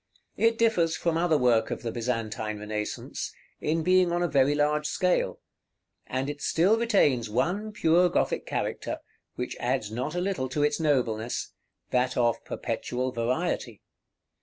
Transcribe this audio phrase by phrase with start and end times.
[0.35, 4.87] It differs from other work of the Byzantine Renaissance, in being on a very large
[4.87, 5.39] scale;
[6.07, 8.97] and it still retains one pure Gothic character,
[9.35, 11.53] which adds not a little to its nobleness,
[11.91, 13.83] that of perpetual variety.